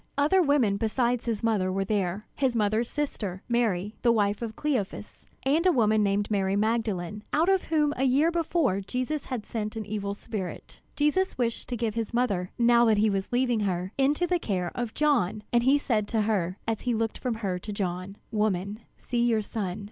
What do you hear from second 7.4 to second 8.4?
of whom a year